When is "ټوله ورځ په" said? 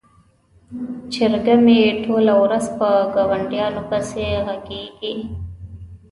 2.03-2.89